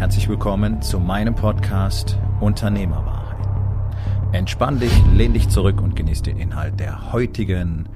Herzlich 0.00 0.30
willkommen 0.30 0.80
zu 0.80 0.98
meinem 0.98 1.34
Podcast 1.34 2.16
Unternehmerwahrheit. 2.40 3.46
Entspann 4.32 4.80
dich, 4.80 4.90
lehn 5.12 5.34
dich 5.34 5.50
zurück 5.50 5.82
und 5.82 5.94
genieß 5.94 6.22
den 6.22 6.38
Inhalt 6.38 6.80
der 6.80 7.12
heutigen 7.12 7.86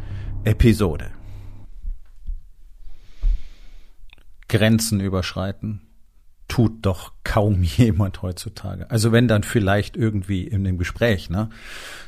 Episode. 0.45 1.11
Grenzen 4.51 5.01
überschreiten 5.01 5.81
tut 6.47 6.85
doch 6.85 7.15
kaum 7.25 7.63
jemand 7.63 8.21
heutzutage. 8.21 8.91
Also 8.91 9.11
wenn 9.11 9.27
dann 9.27 9.43
vielleicht 9.43 9.97
irgendwie 9.97 10.47
in 10.47 10.63
dem 10.63 10.77
Gespräch, 10.77 11.31
ne, 11.31 11.49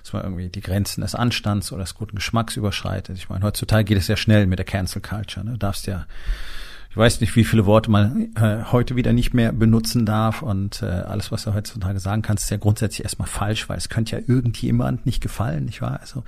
dass 0.02 0.12
man 0.12 0.24
irgendwie 0.24 0.50
die 0.50 0.60
Grenzen 0.60 1.00
des 1.00 1.14
Anstands 1.14 1.72
oder 1.72 1.84
des 1.84 1.94
guten 1.94 2.16
Geschmacks 2.16 2.56
überschreitet. 2.56 3.16
Ich 3.16 3.30
meine, 3.30 3.47
heutzutage 3.47 3.84
geht 3.84 3.97
es 3.97 4.08
sehr 4.08 4.19
schnell 4.19 4.47
mit 4.47 4.58
der 4.58 4.66
Cancel 4.66 5.00
Culture. 5.00 5.47
Ne? 5.47 5.52
Du 5.52 5.58
darfst 5.58 5.86
ja 5.86 6.05
ich 6.96 6.98
weiß 6.98 7.20
nicht, 7.20 7.36
wie 7.36 7.45
viele 7.45 7.66
Worte 7.66 7.91
man 7.91 8.34
äh, 8.36 8.64
heute 8.73 8.96
wieder 8.96 9.12
nicht 9.12 9.34
mehr 9.34 9.52
benutzen 9.52 10.06
darf 10.06 10.41
und 10.41 10.82
äh, 10.82 10.86
alles, 10.86 11.30
was 11.30 11.45
du 11.45 11.52
heutzutage 11.52 12.00
sagen 12.00 12.22
kannst, 12.22 12.45
ist 12.45 12.50
ja 12.50 12.56
grundsätzlich 12.56 13.05
erstmal 13.05 13.28
falsch, 13.28 13.69
weil 13.69 13.77
es 13.77 13.91
könnte 13.91 14.16
ja 14.16 14.22
irgendjemand 14.27 15.05
nicht 15.05 15.20
gefallen, 15.22 15.66
nicht 15.66 15.82
wahr? 15.82 16.00
Also 16.00 16.24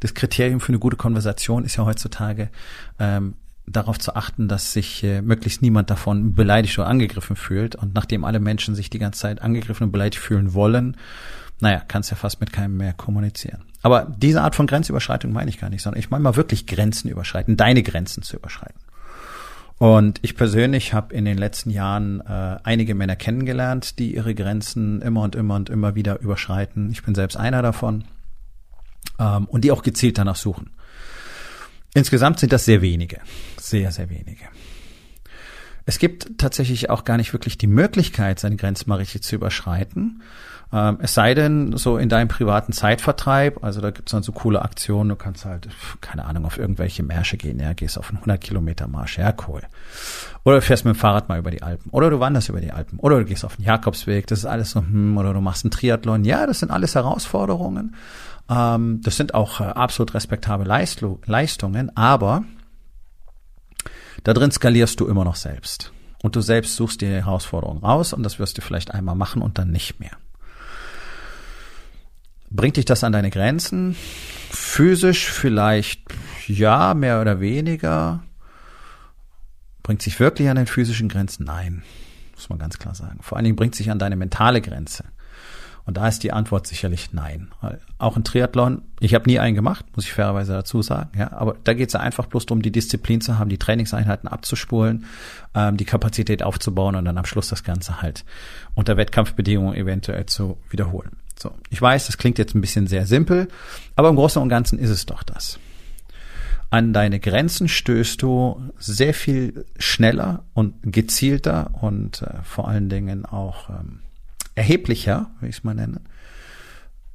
das 0.00 0.12
Kriterium 0.12 0.60
für 0.60 0.68
eine 0.68 0.78
gute 0.78 0.98
Konversation 0.98 1.64
ist 1.64 1.76
ja 1.76 1.86
heutzutage 1.86 2.50
ähm, 2.98 3.32
darauf 3.66 3.98
zu 3.98 4.14
achten, 4.14 4.46
dass 4.46 4.74
sich 4.74 5.02
äh, 5.04 5.22
möglichst 5.22 5.62
niemand 5.62 5.88
davon 5.88 6.34
beleidigt 6.34 6.78
oder 6.78 6.88
angegriffen 6.88 7.34
fühlt. 7.34 7.74
Und 7.74 7.94
nachdem 7.94 8.26
alle 8.26 8.40
Menschen 8.40 8.74
sich 8.74 8.90
die 8.90 8.98
ganze 8.98 9.20
Zeit 9.20 9.40
angegriffen 9.40 9.84
und 9.84 9.90
beleidigt 9.90 10.22
fühlen 10.22 10.52
wollen, 10.52 10.98
naja, 11.60 11.80
kannst 11.88 12.10
ja 12.10 12.16
fast 12.18 12.40
mit 12.40 12.52
keinem 12.52 12.76
mehr 12.76 12.92
kommunizieren. 12.92 13.64
Aber 13.80 14.12
diese 14.18 14.42
Art 14.42 14.54
von 14.54 14.66
Grenzüberschreitung 14.66 15.32
meine 15.32 15.48
ich 15.48 15.58
gar 15.58 15.70
nicht, 15.70 15.80
sondern 15.80 15.98
ich 15.98 16.10
meine 16.10 16.24
mal 16.24 16.36
wirklich 16.36 16.66
Grenzen 16.66 17.08
überschreiten, 17.08 17.56
deine 17.56 17.82
Grenzen 17.82 18.22
zu 18.22 18.36
überschreiten. 18.36 18.80
Und 19.80 20.18
ich 20.20 20.36
persönlich 20.36 20.92
habe 20.92 21.14
in 21.14 21.24
den 21.24 21.38
letzten 21.38 21.70
Jahren 21.70 22.20
äh, 22.20 22.58
einige 22.64 22.94
Männer 22.94 23.16
kennengelernt, 23.16 23.98
die 23.98 24.14
ihre 24.14 24.34
Grenzen 24.34 25.00
immer 25.00 25.22
und 25.22 25.34
immer 25.34 25.54
und 25.54 25.70
immer 25.70 25.94
wieder 25.94 26.20
überschreiten. 26.20 26.90
Ich 26.92 27.02
bin 27.02 27.14
selbst 27.14 27.36
einer 27.36 27.62
davon. 27.62 28.04
Ähm, 29.18 29.46
und 29.46 29.64
die 29.64 29.72
auch 29.72 29.82
gezielt 29.82 30.18
danach 30.18 30.36
suchen. 30.36 30.68
Insgesamt 31.94 32.40
sind 32.40 32.52
das 32.52 32.66
sehr 32.66 32.82
wenige. 32.82 33.20
Sehr, 33.58 33.90
sehr 33.90 34.10
wenige. 34.10 34.44
Es 35.86 35.98
gibt 35.98 36.38
tatsächlich 36.38 36.90
auch 36.90 37.04
gar 37.04 37.16
nicht 37.16 37.32
wirklich 37.32 37.58
die 37.58 37.66
Möglichkeit, 37.66 38.38
seine 38.38 38.56
Grenzen 38.56 38.88
mal 38.88 38.96
richtig 38.96 39.22
zu 39.22 39.36
überschreiten. 39.36 40.22
Ähm, 40.72 40.98
es 41.00 41.14
sei 41.14 41.34
denn, 41.34 41.76
so 41.76 41.96
in 41.96 42.08
deinem 42.08 42.28
privaten 42.28 42.72
Zeitvertreib, 42.72 43.64
also 43.64 43.80
da 43.80 43.90
gibt's 43.90 44.12
dann 44.12 44.22
so 44.22 44.32
coole 44.32 44.62
Aktionen, 44.62 45.08
du 45.08 45.16
kannst 45.16 45.44
halt, 45.44 45.68
keine 46.00 46.24
Ahnung, 46.24 46.44
auf 46.44 46.58
irgendwelche 46.58 47.02
Märsche 47.02 47.36
gehen, 47.36 47.58
ja, 47.58 47.72
gehst 47.72 47.98
auf 47.98 48.10
einen 48.10 48.18
100 48.18 48.40
Kilometer 48.40 48.86
Marsch, 48.86 49.18
ja, 49.18 49.34
cool. 49.48 49.62
Oder 50.44 50.56
du 50.56 50.62
fährst 50.62 50.84
mit 50.84 50.94
dem 50.94 50.98
Fahrrad 50.98 51.28
mal 51.28 51.38
über 51.38 51.50
die 51.50 51.62
Alpen. 51.62 51.90
Oder 51.90 52.08
du 52.10 52.20
wanderst 52.20 52.48
über 52.48 52.60
die 52.60 52.72
Alpen. 52.72 52.98
Oder 52.98 53.18
du 53.18 53.24
gehst 53.24 53.44
auf 53.44 53.56
den 53.56 53.64
Jakobsweg, 53.64 54.26
das 54.28 54.40
ist 54.40 54.44
alles 54.44 54.70
so, 54.70 54.80
hm, 54.80 55.18
oder 55.18 55.34
du 55.34 55.40
machst 55.40 55.64
einen 55.64 55.72
Triathlon. 55.72 56.24
Ja, 56.24 56.46
das 56.46 56.60
sind 56.60 56.70
alles 56.70 56.94
Herausforderungen. 56.94 57.96
Ähm, 58.48 59.00
das 59.02 59.16
sind 59.16 59.34
auch 59.34 59.60
äh, 59.60 59.64
absolut 59.64 60.14
respektable 60.14 60.66
Leistungen, 60.66 61.96
aber 61.96 62.44
da 64.24 64.34
drin 64.34 64.50
skalierst 64.50 65.00
du 65.00 65.06
immer 65.06 65.24
noch 65.24 65.36
selbst. 65.36 65.92
Und 66.22 66.36
du 66.36 66.40
selbst 66.40 66.76
suchst 66.76 67.00
dir 67.00 67.08
die 67.08 67.24
Herausforderung 67.24 67.78
raus 67.78 68.12
und 68.12 68.22
das 68.22 68.38
wirst 68.38 68.58
du 68.58 68.62
vielleicht 68.62 68.92
einmal 68.92 69.14
machen 69.14 69.40
und 69.40 69.58
dann 69.58 69.70
nicht 69.70 70.00
mehr. 70.00 70.12
Bringt 72.50 72.76
dich 72.76 72.84
das 72.84 73.04
an 73.04 73.12
deine 73.12 73.30
Grenzen? 73.30 73.96
Physisch 74.50 75.30
vielleicht 75.30 76.02
ja, 76.46 76.94
mehr 76.94 77.20
oder 77.20 77.40
weniger. 77.40 78.22
Bringt 79.82 80.02
sich 80.02 80.18
wirklich 80.20 80.48
an 80.48 80.56
den 80.56 80.66
physischen 80.66 81.08
Grenzen? 81.08 81.44
Nein, 81.44 81.82
muss 82.34 82.48
man 82.48 82.58
ganz 82.58 82.78
klar 82.78 82.94
sagen. 82.94 83.20
Vor 83.22 83.36
allen 83.36 83.44
Dingen 83.44 83.56
bringt 83.56 83.74
sich 83.74 83.90
an 83.90 83.98
deine 83.98 84.16
mentale 84.16 84.60
Grenze. 84.60 85.04
Und 85.90 85.96
da 85.96 86.06
ist 86.06 86.22
die 86.22 86.32
Antwort 86.32 86.68
sicherlich 86.68 87.12
nein. 87.14 87.48
Auch 87.98 88.16
ein 88.16 88.22
Triathlon, 88.22 88.82
ich 89.00 89.12
habe 89.12 89.28
nie 89.28 89.40
einen 89.40 89.56
gemacht, 89.56 89.84
muss 89.96 90.04
ich 90.04 90.12
fairerweise 90.12 90.52
dazu 90.52 90.82
sagen. 90.82 91.10
Ja, 91.18 91.32
aber 91.32 91.56
da 91.64 91.74
geht 91.74 91.88
es 91.88 91.96
einfach 91.96 92.26
bloß 92.26 92.46
darum, 92.46 92.62
die 92.62 92.70
Disziplin 92.70 93.20
zu 93.20 93.40
haben, 93.40 93.50
die 93.50 93.58
Trainingseinheiten 93.58 94.28
abzuspulen, 94.28 95.04
ähm, 95.52 95.76
die 95.76 95.84
Kapazität 95.84 96.44
aufzubauen 96.44 96.94
und 96.94 97.06
dann 97.06 97.18
am 97.18 97.24
Schluss 97.24 97.48
das 97.48 97.64
Ganze 97.64 98.00
halt 98.02 98.24
unter 98.76 98.96
Wettkampfbedingungen 98.96 99.74
eventuell 99.74 100.26
zu 100.26 100.58
wiederholen. 100.70 101.10
So, 101.36 101.50
ich 101.70 101.82
weiß, 101.82 102.06
das 102.06 102.18
klingt 102.18 102.38
jetzt 102.38 102.54
ein 102.54 102.60
bisschen 102.60 102.86
sehr 102.86 103.04
simpel, 103.04 103.48
aber 103.96 104.10
im 104.10 104.14
Großen 104.14 104.40
und 104.40 104.48
Ganzen 104.48 104.78
ist 104.78 104.90
es 104.90 105.06
doch 105.06 105.24
das. 105.24 105.58
An 106.70 106.92
deine 106.92 107.18
Grenzen 107.18 107.66
stößt 107.66 108.22
du 108.22 108.62
sehr 108.78 109.12
viel 109.12 109.66
schneller 109.76 110.44
und 110.54 110.74
gezielter 110.84 111.72
und 111.80 112.22
äh, 112.22 112.44
vor 112.44 112.68
allen 112.68 112.88
Dingen 112.88 113.24
auch 113.24 113.70
ähm, 113.70 114.02
erheblicher, 114.60 115.30
wie 115.40 115.46
ich 115.46 115.56
es 115.56 115.64
mal 115.64 115.74
nenne, 115.74 116.02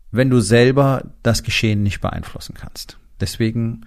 wenn 0.10 0.32
du 0.32 0.40
selber 0.40 1.12
das 1.22 1.44
Geschehen 1.44 1.84
nicht 1.84 2.02
beeinflussen 2.02 2.56
kannst. 2.56 2.98
Deswegen 3.20 3.86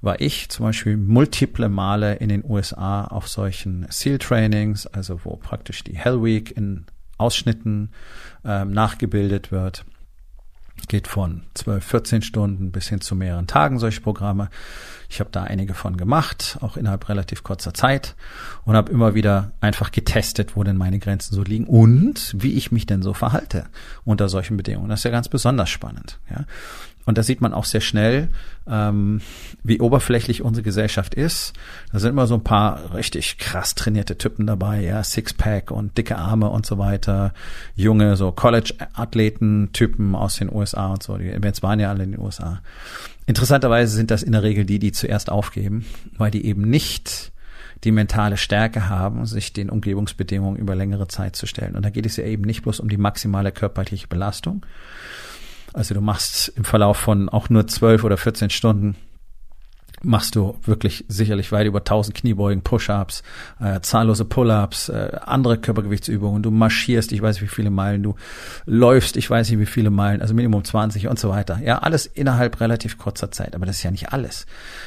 war 0.00 0.20
ich 0.20 0.48
zum 0.48 0.66
Beispiel 0.66 0.96
multiple 0.96 1.68
Male 1.68 2.14
in 2.14 2.28
den 2.28 2.44
USA 2.44 3.04
auf 3.04 3.26
solchen 3.26 3.84
SEAL-Trainings, 3.90 4.86
also 4.86 5.20
wo 5.24 5.34
praktisch 5.36 5.82
die 5.82 5.96
Hell 5.96 6.22
Week 6.22 6.56
in 6.56 6.86
Ausschnitten 7.18 7.90
ähm, 8.44 8.70
nachgebildet 8.70 9.50
wird. 9.50 9.84
Geht 10.88 11.06
von 11.06 11.42
12, 11.54 11.84
14 11.84 12.22
Stunden 12.22 12.72
bis 12.72 12.88
hin 12.88 13.00
zu 13.00 13.14
mehreren 13.14 13.46
Tagen 13.46 13.78
solche 13.78 14.00
Programme. 14.00 14.50
Ich 15.08 15.20
habe 15.20 15.30
da 15.32 15.42
einige 15.42 15.74
von 15.74 15.96
gemacht, 15.96 16.58
auch 16.60 16.76
innerhalb 16.76 17.08
relativ 17.08 17.42
kurzer 17.42 17.74
Zeit 17.74 18.14
und 18.64 18.76
habe 18.76 18.92
immer 18.92 19.14
wieder 19.14 19.52
einfach 19.60 19.90
getestet, 19.90 20.56
wo 20.56 20.62
denn 20.62 20.76
meine 20.76 20.98
Grenzen 20.98 21.34
so 21.34 21.42
liegen 21.42 21.66
und 21.66 22.32
wie 22.36 22.54
ich 22.54 22.70
mich 22.70 22.86
denn 22.86 23.02
so 23.02 23.12
verhalte 23.12 23.66
unter 24.04 24.28
solchen 24.28 24.56
Bedingungen. 24.56 24.88
Das 24.88 25.00
ist 25.00 25.04
ja 25.04 25.10
ganz 25.10 25.28
besonders 25.28 25.68
spannend. 25.68 26.18
Ja. 26.30 26.44
Und 27.06 27.18
da 27.18 27.22
sieht 27.22 27.40
man 27.40 27.54
auch 27.54 27.64
sehr 27.64 27.80
schnell, 27.80 28.28
ähm, 28.68 29.20
wie 29.64 29.80
oberflächlich 29.80 30.42
unsere 30.42 30.62
Gesellschaft 30.62 31.14
ist. 31.14 31.54
Da 31.92 31.98
sind 31.98 32.10
immer 32.10 32.26
so 32.26 32.34
ein 32.34 32.44
paar 32.44 32.94
richtig 32.94 33.38
krass 33.38 33.74
trainierte 33.74 34.18
Typen 34.18 34.46
dabei, 34.46 34.82
ja, 34.82 35.02
Sixpack 35.02 35.70
und 35.70 35.96
dicke 35.96 36.16
Arme 36.16 36.50
und 36.50 36.66
so 36.66 36.78
weiter. 36.78 37.32
Junge, 37.74 38.16
so 38.16 38.32
College-Athleten-Typen 38.32 40.14
aus 40.14 40.36
den 40.36 40.52
USA 40.52 40.92
und 40.92 41.02
so. 41.02 41.16
Die 41.16 41.30
Events 41.30 41.62
waren 41.62 41.80
ja 41.80 41.88
alle 41.88 42.04
in 42.04 42.12
den 42.12 42.20
USA. 42.20 42.60
Interessanterweise 43.26 43.96
sind 43.96 44.10
das 44.10 44.22
in 44.22 44.32
der 44.32 44.42
Regel 44.42 44.64
die, 44.64 44.78
die 44.78 44.92
zuerst 44.92 45.30
aufgeben, 45.30 45.86
weil 46.16 46.30
die 46.30 46.44
eben 46.44 46.62
nicht 46.62 47.32
die 47.84 47.92
mentale 47.92 48.36
Stärke 48.36 48.88
haben, 48.88 49.24
sich 49.26 49.52
den 49.52 49.70
Umgebungsbedingungen 49.70 50.58
über 50.58 50.74
längere 50.74 51.08
Zeit 51.08 51.36
zu 51.36 51.46
stellen. 51.46 51.76
Und 51.76 51.84
da 51.84 51.90
geht 51.90 52.06
es 52.06 52.16
ja 52.16 52.24
eben 52.24 52.42
nicht 52.42 52.62
bloß 52.62 52.80
um 52.80 52.88
die 52.88 52.98
maximale 52.98 53.52
körperliche 53.52 54.06
Belastung, 54.06 54.66
also 55.72 55.94
du 55.94 56.00
machst 56.00 56.52
im 56.56 56.64
Verlauf 56.64 56.96
von 56.96 57.28
auch 57.28 57.48
nur 57.48 57.66
zwölf 57.66 58.04
oder 58.04 58.16
14 58.16 58.50
Stunden 58.50 58.96
machst 60.02 60.34
du 60.34 60.58
wirklich 60.64 61.04
sicherlich 61.08 61.52
weit 61.52 61.66
über 61.66 61.80
1000 61.80 62.16
Kniebeugen, 62.16 62.62
Push-ups, 62.62 63.22
äh, 63.60 63.80
zahllose 63.80 64.24
Pull-ups, 64.24 64.88
äh, 64.88 65.18
andere 65.24 65.58
Körpergewichtsübungen, 65.58 66.42
du 66.42 66.50
marschierst, 66.50 67.12
ich 67.12 67.20
weiß 67.20 67.36
nicht 67.36 67.50
wie 67.50 67.54
viele 67.54 67.70
Meilen, 67.70 68.02
du 68.02 68.14
läufst, 68.66 69.16
ich 69.16 69.28
weiß 69.28 69.50
nicht 69.50 69.58
wie 69.58 69.66
viele 69.66 69.90
Meilen, 69.90 70.22
also 70.22 70.34
Minimum 70.34 70.64
20 70.64 71.08
und 71.08 71.18
so 71.18 71.28
weiter. 71.28 71.60
Ja, 71.62 71.78
alles 71.78 72.06
innerhalb 72.06 72.60
relativ 72.60 72.98
kurzer 72.98 73.30
Zeit, 73.30 73.54
aber 73.54 73.66
das 73.66 73.76
ist 73.76 73.82
ja 73.82 73.90
nicht 73.90 74.12
alles. 74.12 74.46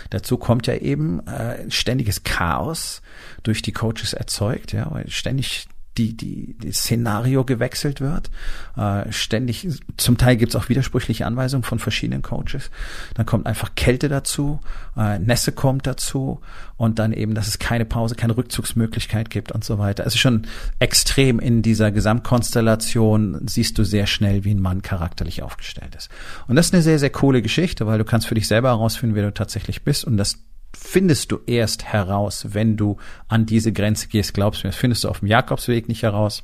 Dazu 0.10 0.38
kommt 0.38 0.68
ja 0.68 0.76
eben 0.76 1.26
äh, 1.28 1.70
ständiges 1.70 2.24
Chaos 2.24 3.02
durch 3.44 3.62
die 3.62 3.72
Coaches 3.72 4.14
erzeugt, 4.14 4.74
ja, 4.74 4.88
weil 4.90 5.10
ständig 5.10 5.68
die, 5.98 6.16
die, 6.18 6.56
die 6.58 6.72
Szenario 6.72 7.44
gewechselt 7.44 8.02
wird. 8.02 8.32
Äh, 8.76 9.12
ständig, 9.12 9.68
zum 9.98 10.18
Teil 10.18 10.38
gibt's 10.38 10.56
auch 10.56 10.70
widersprüchliche 10.70 11.26
Anweisungen 11.26 11.64
von 11.64 11.80
verschiedenen 11.80 12.22
Coaches. 12.22 12.72
Dann 13.14 13.26
kommt 13.26 13.46
einfach 13.46 13.76
Kälte 13.76 14.10
dazu, 14.10 14.60
äh, 14.98 15.20
Nässe 15.20 15.52
kommt 15.52 15.86
dazu 15.86 16.42
und 16.78 17.00
dann 17.00 17.14
eben, 17.14 17.36
dass 17.36 17.48
es 17.48 17.60
keine 17.60 17.86
Pause, 17.86 18.16
keine 18.16 18.36
Rückzugsmöglichkeit 18.36 19.30
gibt 19.30 19.52
und 19.52 19.64
so 19.64 19.78
weiter. 19.78 20.04
Also 20.04 20.18
schon 20.18 20.48
extrem 20.80 21.40
in 21.40 21.62
dieser 21.62 21.92
Gesamtkonstellation 21.92 23.48
siehst 23.48 23.78
du 23.78 23.84
sehr 23.84 24.08
schnell, 24.08 24.44
wie 24.44 24.54
ein 24.54 24.62
Mann 24.62 24.82
charakterlich 24.82 25.44
aufgestellt 25.44 25.96
ist. 25.96 26.10
Und 26.48 26.56
das 26.56 26.68
ist 26.68 26.74
eine 26.74 26.84
sehr, 26.84 27.00
sehr 27.00 27.12
coole 27.12 27.42
Geschichte, 27.42 27.86
weil 27.86 28.00
du 28.00 28.06
kannst 28.06 28.28
für 28.28 28.36
dich 28.36 28.48
selber 28.48 28.70
herausfinden, 28.70 29.16
wer 29.16 29.24
du 29.24 29.34
tatsächlich 29.34 29.84
bist 29.84 30.06
und 30.06 30.18
das 30.18 30.40
findest 30.76 31.32
du 31.32 31.40
erst 31.46 31.86
heraus, 31.86 32.48
wenn 32.50 32.78
du 32.78 32.98
an 33.28 33.46
diese 33.46 33.72
Grenze 33.72 34.08
gehst. 34.08 34.34
Glaubst 34.34 34.64
du 34.64 34.68
mir, 34.68 34.72
das 34.72 34.80
findest 34.80 35.04
du 35.04 35.10
auf 35.10 35.20
dem 35.20 35.28
Jakobsweg 35.28 35.88
nicht 35.88 36.04
heraus. 36.04 36.44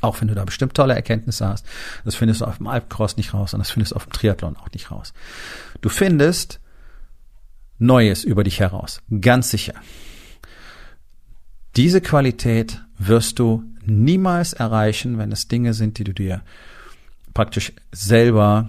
Auch 0.00 0.20
wenn 0.20 0.28
du 0.28 0.34
da 0.34 0.44
bestimmt 0.44 0.74
tolle 0.74 0.94
Erkenntnisse 0.94 1.48
hast. 1.48 1.66
Das 2.04 2.14
findest 2.14 2.40
du 2.40 2.44
auf 2.44 2.58
dem 2.58 2.68
Alpcross 2.68 3.16
nicht 3.16 3.34
raus 3.34 3.54
und 3.54 3.58
das 3.58 3.70
findest 3.70 3.92
du 3.92 3.96
auf 3.96 4.04
dem 4.04 4.12
Triathlon 4.12 4.56
auch 4.56 4.70
nicht 4.72 4.90
raus. 4.90 5.12
Du 5.80 5.88
findest 5.88 6.60
Neues 7.80 8.24
über 8.24 8.44
dich 8.44 8.60
heraus. 8.60 9.00
Ganz 9.22 9.50
sicher. 9.50 9.72
Diese 11.76 12.02
Qualität 12.02 12.82
wirst 12.98 13.38
du 13.38 13.64
niemals 13.84 14.52
erreichen, 14.52 15.16
wenn 15.16 15.32
es 15.32 15.48
Dinge 15.48 15.72
sind, 15.72 15.96
die 15.96 16.04
du 16.04 16.12
dir 16.12 16.42
praktisch 17.32 17.72
selber 17.90 18.68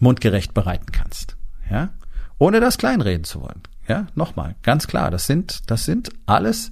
mundgerecht 0.00 0.52
bereiten 0.52 0.90
kannst. 0.90 1.36
Ja? 1.70 1.90
Ohne 2.38 2.58
das 2.58 2.76
kleinreden 2.76 3.24
zu 3.24 3.40
wollen. 3.40 3.62
Ja, 3.88 4.06
nochmal, 4.14 4.54
ganz 4.62 4.86
klar, 4.86 5.10
das 5.10 5.26
sind, 5.26 5.70
das 5.70 5.84
sind 5.84 6.10
alles 6.26 6.70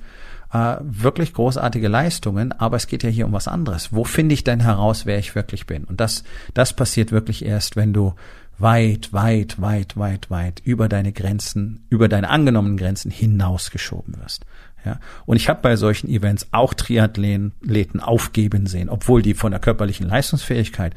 äh, 0.52 0.76
wirklich 0.80 1.34
großartige 1.34 1.88
Leistungen, 1.88 2.52
aber 2.52 2.76
es 2.76 2.86
geht 2.86 3.02
ja 3.02 3.10
hier 3.10 3.26
um 3.26 3.32
was 3.32 3.48
anderes. 3.48 3.92
Wo 3.92 4.04
finde 4.04 4.34
ich 4.34 4.44
denn 4.44 4.60
heraus, 4.60 5.06
wer 5.06 5.18
ich 5.18 5.34
wirklich 5.34 5.66
bin? 5.66 5.84
Und 5.84 6.00
das, 6.00 6.24
das 6.54 6.74
passiert 6.74 7.12
wirklich 7.12 7.44
erst, 7.44 7.76
wenn 7.76 7.92
du 7.92 8.14
weit, 8.58 9.12
weit, 9.12 9.60
weit, 9.60 9.96
weit, 9.96 10.30
weit 10.30 10.60
über 10.64 10.88
deine 10.88 11.12
Grenzen, 11.12 11.86
über 11.90 12.08
deine 12.08 12.30
angenommenen 12.30 12.76
Grenzen 12.76 13.10
hinausgeschoben 13.10 14.18
wirst. 14.20 14.44
Ja, 14.84 14.98
und 15.26 15.36
ich 15.36 15.48
habe 15.48 15.60
bei 15.62 15.76
solchen 15.76 16.08
Events 16.08 16.48
auch 16.50 16.74
Triathleten 16.74 18.00
aufgeben 18.00 18.66
sehen, 18.66 18.88
obwohl 18.88 19.22
die 19.22 19.34
von 19.34 19.52
der 19.52 19.60
körperlichen 19.60 20.08
Leistungsfähigkeit 20.08 20.94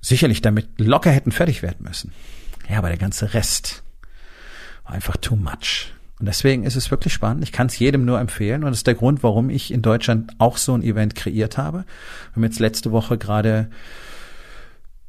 sicherlich 0.00 0.40
damit 0.40 0.80
locker 0.80 1.10
hätten 1.10 1.32
fertig 1.32 1.62
werden 1.62 1.84
müssen. 1.86 2.12
Ja, 2.68 2.78
aber 2.78 2.88
der 2.88 2.96
ganze 2.96 3.34
Rest 3.34 3.82
einfach 4.88 5.16
too 5.16 5.36
much. 5.36 5.92
Und 6.18 6.26
deswegen 6.26 6.64
ist 6.64 6.76
es 6.76 6.90
wirklich 6.90 7.12
spannend. 7.12 7.44
Ich 7.44 7.52
kann 7.52 7.68
es 7.68 7.78
jedem 7.78 8.04
nur 8.04 8.18
empfehlen. 8.18 8.64
Und 8.64 8.70
das 8.70 8.78
ist 8.78 8.86
der 8.86 8.94
Grund, 8.94 9.22
warum 9.22 9.50
ich 9.50 9.72
in 9.72 9.82
Deutschland 9.82 10.32
auch 10.38 10.56
so 10.56 10.74
ein 10.74 10.82
Event 10.82 11.14
kreiert 11.14 11.56
habe. 11.58 11.78
Wir 11.78 12.36
haben 12.36 12.44
jetzt 12.44 12.58
letzte 12.58 12.90
Woche 12.90 13.18
gerade 13.18 13.70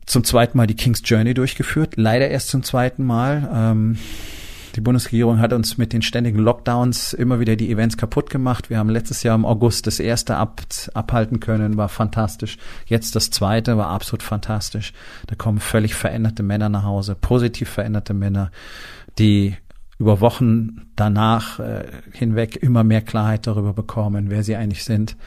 zum 0.06 0.24
zweiten 0.24 0.58
Mal 0.58 0.68
die 0.68 0.76
King's 0.76 1.02
Journey 1.04 1.34
durchgeführt. 1.34 1.94
Leider 1.96 2.30
erst 2.30 2.50
zum 2.50 2.64
zweiten 2.64 3.04
Mal. 3.04 3.50
Ähm, 3.52 3.98
die 4.76 4.82
Bundesregierung 4.82 5.40
hat 5.40 5.52
uns 5.52 5.78
mit 5.80 5.94
den 5.94 6.04
ständigen 6.04 6.38
Lockdowns 6.38 7.14
immer 7.14 7.40
wieder 7.40 7.56
die 7.56 7.72
Events 7.72 7.98
kaputt 7.98 8.30
gemacht. 8.30 8.70
Wir 8.70 8.78
haben 8.78 8.90
letztes 8.90 9.24
Jahr 9.24 9.36
im 9.36 9.46
August 9.46 9.88
das 9.88 10.00
erste 10.00 10.36
ab, 10.36 10.62
abhalten 10.94 11.40
können, 11.40 11.76
war 11.76 11.90
fantastisch. 11.90 12.58
Jetzt 12.86 13.16
das 13.16 13.32
zweite 13.32 13.78
war 13.78 13.88
absolut 13.88 14.22
fantastisch. 14.22 14.94
Da 15.26 15.36
kommen 15.36 15.60
völlig 15.60 15.96
veränderte 15.96 16.44
Männer 16.44 16.70
nach 16.70 16.84
Hause, 16.84 17.16
positiv 17.16 17.70
veränderte 17.70 18.14
Männer, 18.14 18.52
die 19.18 19.58
über 20.00 20.22
Wochen 20.22 20.88
danach 20.96 21.60
äh, 21.60 21.86
hinweg 22.14 22.56
immer 22.56 22.86
mehr 22.86 23.02
Klarheit 23.02 23.46
darüber 23.46 23.74
bekommen, 23.74 24.30
wer 24.30 24.44
sie 24.44 24.56
eigentlich 24.56 24.86
sind. 24.86 25.18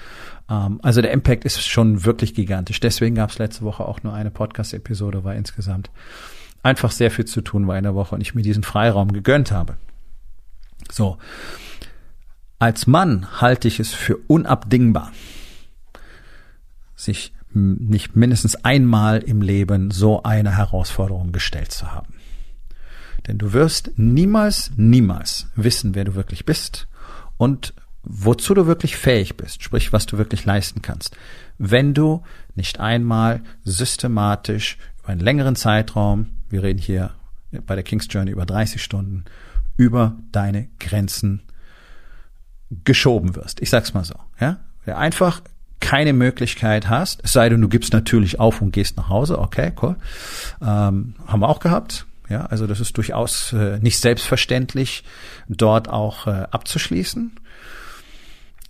Ähm, 0.48 0.80
also 0.82 1.02
der 1.02 1.12
Impact 1.12 1.44
ist 1.44 1.62
schon 1.62 2.04
wirklich 2.04 2.34
gigantisch. 2.34 2.80
Deswegen 2.80 3.14
gab 3.14 3.30
es 3.30 3.38
letzte 3.38 3.62
Woche 3.62 3.84
auch 3.84 4.02
nur 4.02 4.14
eine 4.14 4.30
Podcast-Episode, 4.30 5.24
weil 5.24 5.36
insgesamt 5.36 5.90
einfach 6.62 6.90
sehr 6.90 7.10
viel 7.10 7.26
zu 7.26 7.42
tun 7.42 7.66
war 7.66 7.76
in 7.76 7.84
der 7.84 7.94
Woche 7.94 8.14
und 8.14 8.22
ich 8.22 8.34
mir 8.34 8.42
diesen 8.42 8.62
Freiraum 8.62 9.12
gegönnt 9.12 9.52
habe. 9.52 9.76
So. 10.90 11.18
Als 12.58 12.86
Mann 12.86 13.40
halte 13.40 13.68
ich 13.68 13.78
es 13.78 13.92
für 13.92 14.16
unabdingbar, 14.28 15.12
sich 16.94 17.34
nicht 17.52 18.16
mindestens 18.16 18.54
einmal 18.64 19.18
im 19.18 19.42
Leben 19.42 19.90
so 19.90 20.22
eine 20.22 20.56
Herausforderung 20.56 21.32
gestellt 21.32 21.72
zu 21.72 21.92
haben. 21.92 22.11
Denn 23.26 23.38
du 23.38 23.52
wirst 23.52 23.92
niemals, 23.96 24.70
niemals 24.76 25.48
wissen, 25.54 25.94
wer 25.94 26.04
du 26.04 26.14
wirklich 26.14 26.44
bist 26.44 26.88
und 27.36 27.74
wozu 28.02 28.54
du 28.54 28.66
wirklich 28.66 28.96
fähig 28.96 29.36
bist, 29.36 29.62
sprich, 29.62 29.92
was 29.92 30.06
du 30.06 30.18
wirklich 30.18 30.44
leisten 30.44 30.82
kannst, 30.82 31.16
wenn 31.58 31.94
du 31.94 32.22
nicht 32.56 32.80
einmal 32.80 33.42
systematisch 33.64 34.76
über 34.98 35.10
einen 35.10 35.20
längeren 35.20 35.54
Zeitraum 35.54 36.26
wir 36.52 36.62
reden 36.62 36.78
hier 36.78 37.10
bei 37.66 37.74
der 37.74 37.82
King's 37.82 38.06
Journey 38.08 38.30
über 38.30 38.46
30 38.46 38.82
Stunden, 38.82 39.24
über 39.76 40.16
deine 40.30 40.68
Grenzen 40.78 41.42
geschoben 42.84 43.34
wirst. 43.34 43.60
Ich 43.60 43.70
sag's 43.70 43.94
mal 43.94 44.04
so, 44.04 44.14
ja? 44.38 44.58
Der 44.86 44.98
einfach 44.98 45.40
keine 45.80 46.12
Möglichkeit 46.12 46.88
hast, 46.88 47.20
es 47.24 47.32
sei 47.32 47.48
denn, 47.48 47.60
du 47.60 47.68
gibst 47.68 47.92
natürlich 47.92 48.38
auf 48.38 48.60
und 48.60 48.70
gehst 48.70 48.96
nach 48.96 49.08
Hause, 49.08 49.38
okay, 49.38 49.72
cool. 49.82 49.96
Ähm, 50.60 51.14
haben 51.26 51.40
wir 51.40 51.48
auch 51.48 51.60
gehabt. 51.60 52.06
Ja, 52.32 52.46
also 52.46 52.66
das 52.66 52.80
ist 52.80 52.96
durchaus 52.96 53.52
äh, 53.52 53.78
nicht 53.80 53.98
selbstverständlich, 53.98 55.04
dort 55.50 55.90
auch 55.90 56.26
äh, 56.26 56.46
abzuschließen. 56.50 57.32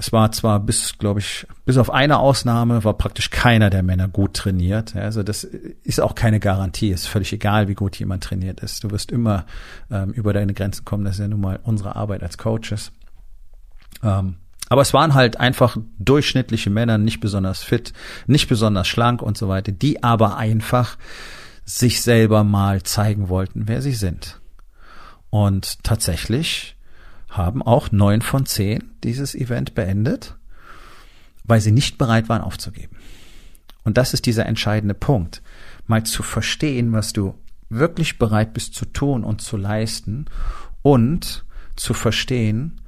Es 0.01 0.13
war 0.13 0.33
zwar 0.33 0.59
bis, 0.59 0.99
glaube 0.99 1.21
ich, 1.21 1.47
bis 1.65 1.79
auf 1.79 1.89
eine 1.89 2.19
Ausnahme 2.19 2.83
war 2.83 2.95
praktisch 2.95 3.31
keiner 3.31 3.71
der 3.71 3.85
Männer 3.85 4.09
gut 4.09 4.35
trainiert. 4.35 4.97
Also 4.97 5.23
das 5.23 5.45
ist 5.45 6.01
auch 6.01 6.17
keine 6.17 6.41
Garantie. 6.41 6.91
Es 6.91 7.03
ist 7.03 7.07
völlig 7.07 7.33
egal, 7.33 7.69
wie 7.69 7.75
gut 7.75 7.95
jemand 8.01 8.25
trainiert 8.25 8.59
ist. 8.59 8.83
Du 8.83 8.91
wirst 8.91 9.13
immer 9.13 9.47
ähm, 9.93 10.11
über 10.11 10.33
deine 10.33 10.55
Grenzen 10.55 10.85
kommen. 10.85 11.05
Das 11.05 11.15
ist 11.15 11.21
ja 11.21 11.29
nun 11.29 11.41
mal 11.41 11.61
unsere 11.63 11.95
Arbeit 11.95 12.25
als 12.25 12.37
Coaches. 12.37 12.91
Ähm, 14.03 14.39
aber 14.69 14.83
es 14.83 14.93
waren 14.93 15.15
halt 15.15 15.39
einfach 15.39 15.77
durchschnittliche 16.01 16.71
Männer, 16.71 16.99
nicht 16.99 17.21
besonders 17.21 17.63
fit, 17.63 17.93
nicht 18.27 18.49
besonders 18.49 18.89
schlank 18.89 19.23
und 19.23 19.39
so 19.39 19.47
weiter, 19.47 19.71
die 19.71 20.03
aber 20.03 20.37
einfach 20.37 20.97
sich 21.65 22.03
selber 22.03 22.45
mal 22.45 22.83
zeigen 22.83 23.29
wollten, 23.29 23.69
wer 23.69 23.83
sie 23.83 23.93
sind. 23.93 24.41
Und 25.31 25.83
tatsächlich 25.83 26.77
haben 27.29 27.63
auch 27.63 27.91
neun 27.93 28.21
von 28.21 28.47
zehn 28.47 28.91
dieses 29.05 29.35
Event 29.35 29.75
beendet, 29.75 30.37
weil 31.45 31.61
sie 31.61 31.73
nicht 31.73 31.99
bereit 31.99 32.29
waren 32.29 32.43
aufzugeben. 32.43 32.97
Und 33.85 33.97
das 33.97 34.15
ist 34.15 34.27
dieser 34.27 34.47
entscheidende 34.47 34.95
Punkt, 34.95 35.43
mal 35.87 36.05
zu 36.05 36.23
verstehen, 36.23 36.93
was 36.93 37.13
du 37.13 37.35
wirklich 37.69 38.19
bereit 38.19 38.53
bist 38.53 38.75
zu 38.75 38.85
tun 38.85 39.25
und 39.25 39.41
zu 39.41 39.57
leisten 39.57 40.27
und 40.83 41.45
zu 41.75 41.95
verstehen, 41.95 42.81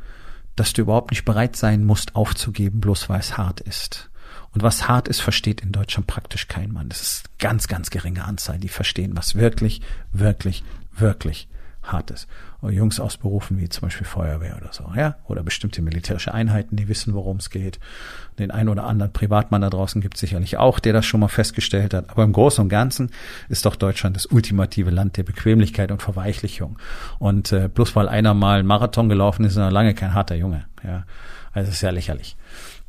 dass 0.57 0.73
du 0.73 0.83
überhaupt 0.83 1.11
nicht 1.11 1.25
bereit 1.25 1.57
sein 1.57 1.85
musst 1.85 2.15
aufzugeben, 2.15 2.81
bloß 2.81 3.09
weil 3.09 3.21
es 3.21 3.37
hart 3.37 3.61
ist. 3.61 4.11
Und 4.55 4.63
was 4.63 4.89
hart 4.89 5.09
ist, 5.09 5.21
versteht 5.21 5.61
in 5.61 5.73
Deutschland 5.73 6.07
praktisch 6.07 6.49
kein 6.49 6.73
Mann. 6.73 6.89
Das 6.89 7.01
ist 7.01 7.39
ganz, 7.39 7.67
ganz 7.67 7.91
geringe 7.91 8.25
Anzahl, 8.25 8.59
die 8.59 8.69
verstehen, 8.69 9.17
was 9.17 9.35
wirklich, 9.35 9.81
wirklich, 10.13 10.63
wirklich 10.93 11.49
hart 11.83 12.11
ist. 12.11 12.29
Jungs 12.63 12.99
aus 12.99 13.19
Berufen 13.19 13.59
wie 13.59 13.69
zum 13.69 13.83
Beispiel 13.83 14.07
Feuerwehr 14.07 14.57
oder 14.57 14.73
so, 14.73 14.91
ja, 14.97 15.17
oder 15.29 15.43
bestimmte 15.43 15.83
militärische 15.83 16.33
Einheiten, 16.33 16.77
die 16.77 16.89
wissen, 16.89 17.13
worum 17.13 17.37
es 17.37 17.51
geht. 17.51 17.79
Den 18.39 18.51
einen 18.51 18.71
oder 18.71 18.85
anderen 18.85 19.13
Privatmann 19.13 19.61
da 19.61 19.69
draußen 19.69 20.01
gibt 20.01 20.15
es 20.15 20.21
sicherlich 20.21 20.57
auch, 20.57 20.79
der 20.79 20.95
das 20.95 21.05
schon 21.05 21.21
mal 21.21 21.29
festgestellt 21.29 21.93
hat. 21.93 22.09
Aber 22.09 22.25
im 22.25 22.33
Großen 22.33 22.63
und 22.63 22.71
Ganzen 22.71 23.11
ist 23.51 23.67
doch 23.67 23.77
Deutschland 23.77 24.17
das 24.17 24.27
ultimative 24.27 24.91
Land 24.91 25.17
der 25.19 25.25
Bequemlichkeit 25.25 25.93
und 25.93 26.01
Verweichlichung. 26.01 26.79
Und 27.19 27.53
äh, 27.53 27.69
bloß 27.69 27.95
weil 27.97 28.09
einer 28.09 28.33
mal 28.33 28.61
einen 28.61 28.69
Marathon 28.69 29.09
gelaufen 29.09 29.45
ist, 29.45 29.53
ist 29.53 29.59
er 29.59 29.71
lange 29.71 29.95
kein 29.95 30.15
harter 30.15 30.37
Junge. 30.37 30.65
Ja, 30.83 31.05
also 31.53 31.71
ist 31.71 31.83
ja 31.83 31.91
lächerlich. 31.91 32.37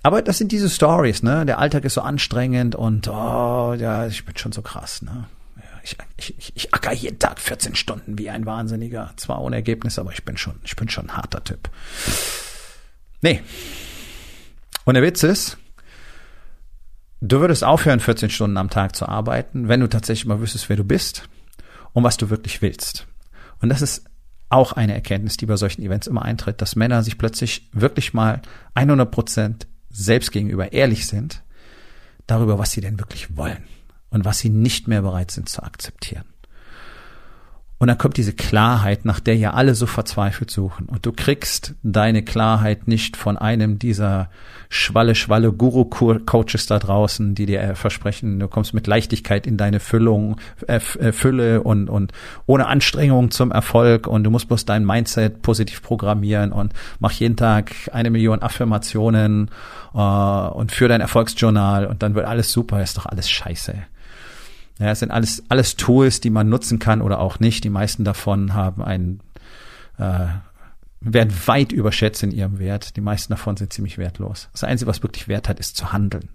Aber 0.05 0.21
das 0.21 0.37
sind 0.37 0.51
diese 0.51 0.69
Stories, 0.69 1.23
ne? 1.23 1.47
Der 1.47 1.57
Alltag 1.57 1.83
ist 1.83 1.95
so 1.95 2.01
anstrengend 2.01 2.75
und 2.75 3.07
oh, 3.07 3.73
ja, 3.73 4.05
ich 4.05 4.23
bin 4.23 4.37
schon 4.37 4.51
so 4.51 4.61
krass, 4.61 5.01
ne? 5.01 5.25
ich, 5.81 5.97
ich, 6.37 6.51
ich 6.55 6.73
acker 6.75 6.93
jeden 6.93 7.17
Tag 7.17 7.39
14 7.39 7.73
Stunden 7.73 8.19
wie 8.19 8.29
ein 8.29 8.45
Wahnsinniger. 8.45 9.13
Zwar 9.15 9.41
ohne 9.41 9.55
Ergebnis, 9.55 9.97
aber 9.97 10.11
ich 10.11 10.23
bin 10.23 10.37
schon, 10.37 10.59
ich 10.63 10.75
bin 10.75 10.89
schon 10.89 11.09
ein 11.09 11.17
harter 11.17 11.43
Typ. 11.43 11.71
Nee. 13.23 13.41
Und 14.83 14.93
der 14.93 15.01
Witz 15.01 15.23
ist, 15.23 15.57
du 17.21 17.39
würdest 17.39 17.63
aufhören, 17.63 17.99
14 17.99 18.29
Stunden 18.29 18.57
am 18.57 18.69
Tag 18.69 18.95
zu 18.95 19.09
arbeiten, 19.09 19.69
wenn 19.69 19.79
du 19.79 19.89
tatsächlich 19.89 20.27
mal 20.27 20.39
wüsstest, 20.39 20.69
wer 20.69 20.77
du 20.77 20.83
bist 20.83 21.27
und 21.93 22.03
was 22.03 22.17
du 22.17 22.29
wirklich 22.29 22.61
willst. 22.61 23.07
Und 23.59 23.69
das 23.69 23.81
ist 23.81 24.05
auch 24.49 24.73
eine 24.73 24.93
Erkenntnis, 24.93 25.37
die 25.37 25.47
bei 25.47 25.55
solchen 25.55 25.81
Events 25.81 26.05
immer 26.05 26.21
eintritt, 26.21 26.61
dass 26.61 26.75
Männer 26.75 27.01
sich 27.01 27.17
plötzlich 27.17 27.71
wirklich 27.73 28.13
mal 28.13 28.43
100 28.75 29.09
Prozent 29.09 29.67
selbst 29.95 30.31
gegenüber 30.31 30.73
ehrlich 30.73 31.07
sind 31.07 31.43
darüber, 32.27 32.59
was 32.59 32.71
sie 32.71 32.81
denn 32.81 32.99
wirklich 32.99 33.37
wollen 33.37 33.63
und 34.09 34.25
was 34.25 34.39
sie 34.39 34.49
nicht 34.49 34.87
mehr 34.87 35.01
bereit 35.01 35.31
sind 35.31 35.49
zu 35.49 35.63
akzeptieren. 35.63 36.25
Und 37.77 37.89
dann 37.89 37.97
kommt 37.97 38.15
diese 38.15 38.31
Klarheit, 38.31 39.03
nach 39.03 39.19
der 39.19 39.35
ja 39.35 39.51
alle 39.51 39.75
so 39.75 39.85
verzweifelt 39.85 40.49
suchen. 40.49 40.85
Und 40.85 41.05
du 41.05 41.11
kriegst 41.11 41.75
deine 41.83 42.23
Klarheit 42.23 42.87
nicht 42.87 43.17
von 43.17 43.37
einem 43.37 43.79
dieser 43.79 44.29
schwalle, 44.69 45.13
schwalle 45.13 45.51
Guru-Coaches 45.51 46.67
da 46.67 46.79
draußen, 46.79 47.35
die 47.35 47.45
dir 47.45 47.61
äh, 47.61 47.75
versprechen, 47.75 48.39
du 48.39 48.47
kommst 48.47 48.73
mit 48.73 48.87
Leichtigkeit 48.87 49.45
in 49.45 49.57
deine 49.57 49.81
Füllung, 49.81 50.37
äh, 50.67 50.79
äh, 50.99 51.11
Fülle 51.11 51.63
und, 51.63 51.89
und 51.89 52.13
ohne 52.45 52.67
Anstrengung 52.67 53.31
zum 53.31 53.51
Erfolg 53.51 54.07
und 54.07 54.23
du 54.23 54.31
musst 54.31 54.47
bloß 54.47 54.65
dein 54.65 54.85
Mindset 54.85 55.41
positiv 55.41 55.81
programmieren 55.81 56.53
und 56.53 56.73
mach 56.99 57.11
jeden 57.11 57.35
Tag 57.35 57.73
eine 57.91 58.09
Million 58.09 58.41
Affirmationen 58.41 59.51
äh, 59.93 59.97
und 59.97 60.71
für 60.71 60.87
dein 60.87 61.01
Erfolgsjournal 61.01 61.87
und 61.87 62.03
dann 62.03 62.15
wird 62.15 62.25
alles 62.25 62.51
super, 62.51 62.81
ist 62.81 62.97
doch 62.97 63.05
alles 63.05 63.29
scheiße. 63.29 63.75
Ja, 64.79 64.91
es 64.91 64.99
sind 64.99 65.11
alles, 65.11 65.43
alles 65.49 65.77
Tools, 65.77 66.19
die 66.19 66.29
man 66.29 66.49
nutzen 66.49 66.79
kann 66.79 67.01
oder 67.01 67.19
auch 67.19 67.39
nicht. 67.39 67.63
Die 67.63 67.69
meisten 67.69 68.03
davon 68.03 68.53
haben 68.53 68.83
einen, 68.83 69.21
äh, 69.97 70.27
werden 70.99 71.33
weit 71.45 71.71
überschätzt 71.71 72.23
in 72.23 72.31
ihrem 72.31 72.59
Wert. 72.59 72.97
Die 72.97 73.01
meisten 73.01 73.31
davon 73.31 73.55
sind 73.55 73.71
ziemlich 73.71 73.97
wertlos. 73.97 74.49
Das 74.51 74.63
Einzige, 74.63 74.89
was 74.89 75.01
wirklich 75.01 75.27
Wert 75.27 75.47
hat, 75.47 75.59
ist 75.59 75.77
zu 75.77 75.93
handeln. 75.93 76.29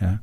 Ja. 0.00 0.20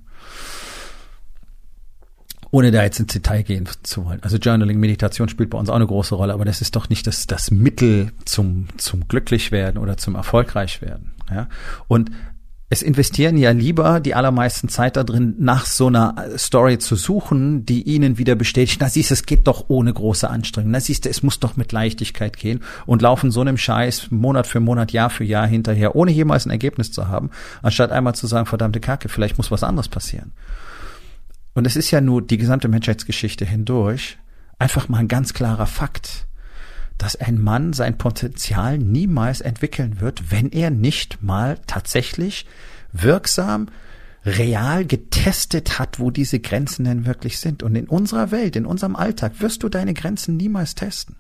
Ohne 2.50 2.72
da 2.72 2.84
jetzt 2.84 3.00
ins 3.00 3.14
Detail 3.14 3.44
gehen 3.44 3.68
zu 3.82 4.06
wollen. 4.06 4.22
Also 4.22 4.38
Journaling, 4.38 4.80
Meditation 4.80 5.28
spielt 5.28 5.50
bei 5.50 5.58
uns 5.58 5.70
auch 5.70 5.76
eine 5.76 5.88
große 5.88 6.14
Rolle, 6.14 6.34
aber 6.34 6.46
das 6.46 6.62
ist 6.62 6.76
doch 6.76 6.88
nicht 6.88 7.06
das, 7.08 7.26
das 7.26 7.50
Mittel 7.50 8.12
zum, 8.26 8.68
zum 8.78 9.08
Glücklichwerden 9.08 9.82
oder 9.82 9.98
zum 9.98 10.16
Erfolgreichwerden. 10.16 11.14
Ja. 11.32 11.50
Und 11.88 12.12
es 12.74 12.82
investieren 12.82 13.38
ja 13.38 13.52
lieber 13.52 14.00
die 14.00 14.16
allermeisten 14.16 14.68
Zeit 14.68 14.98
da 14.98 15.04
drin, 15.04 15.36
nach 15.38 15.68
so 15.68 15.88
einer 15.88 16.16
Story 16.38 16.80
zu 16.80 16.96
suchen, 16.96 17.68
die 17.68 17.84
ihnen 17.84 18.18
wieder 18.18 18.34
bestätigt, 18.34 18.82
na 18.82 18.90
siehst, 18.90 19.12
es 19.12 19.28
geht 19.28 19.46
doch 19.46 19.66
ohne 19.68 19.94
große 19.94 20.28
Anstrengung, 20.28 20.72
na 20.72 20.80
siehst, 20.80 21.06
es 21.06 21.22
muss 21.22 21.40
doch 21.40 21.56
mit 21.56 21.72
Leichtigkeit 21.72 22.36
gehen 22.36 22.62
und 22.88 23.04
laufen 23.04 23.30
so 23.30 23.42
einem 23.42 23.58
Scheiß 23.58 24.10
Monat 24.10 24.48
für 24.48 24.60
Monat, 24.60 24.92
Jahr 24.92 25.12
für 25.12 25.24
Jahr 25.24 25.46
hinterher, 25.46 25.96
ohne 25.96 26.12
jemals 26.12 26.48
ein 26.48 26.50
Ergebnis 26.50 26.92
zu 26.92 27.08
haben, 27.08 27.30
anstatt 27.62 27.92
einmal 27.92 28.16
zu 28.16 28.26
sagen, 28.26 28.48
verdammte 28.48 28.80
Kacke, 28.80 29.08
vielleicht 29.08 29.38
muss 29.38 29.52
was 29.52 29.64
anderes 29.64 29.88
passieren. 29.88 30.34
Und 31.54 31.68
es 31.68 31.76
ist 31.76 31.92
ja 31.92 32.02
nur 32.02 32.24
die 32.24 32.38
gesamte 32.38 32.70
Menschheitsgeschichte 32.70 33.46
hindurch 33.46 34.18
einfach 34.58 34.90
mal 34.90 34.98
ein 34.98 35.08
ganz 35.08 35.36
klarer 35.36 35.68
Fakt 35.68 36.26
dass 36.98 37.16
ein 37.16 37.40
Mann 37.40 37.74
sein 37.74 37.98
Potenzial 37.98 38.78
niemals 38.78 39.42
entwickeln 39.42 40.00
wird, 40.00 40.32
wenn 40.32 40.50
er 40.50 40.70
nicht 40.70 41.22
mal 41.22 41.58
tatsächlich 41.68 42.46
wirksam 42.92 43.68
real 44.26 44.86
getestet 44.86 45.80
hat, 45.80 46.00
wo 46.00 46.12
diese 46.12 46.40
Grenzen 46.40 46.86
denn 46.86 47.06
wirklich 47.06 47.40
sind. 47.40 47.62
Und 47.62 47.76
in 47.76 47.88
unserer 47.88 48.32
Welt, 48.32 48.56
in 48.56 48.66
unserem 48.66 48.96
Alltag 48.96 49.34
wirst 49.40 49.64
du 49.64 49.70
deine 49.70 49.94
Grenzen 49.94 50.38
niemals 50.38 50.76
testen. 50.76 51.16